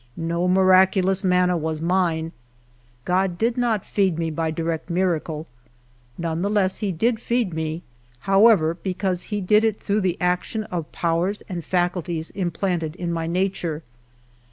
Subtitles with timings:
[0.17, 2.31] No miraculous manna was mine.
[3.05, 5.45] God did not feed me by direct miracle.
[6.17, 7.83] None the less did he teed me,
[8.21, 13.13] however, be cause he did it through the action of powers and faculties implanted in
[13.13, 13.83] my nature.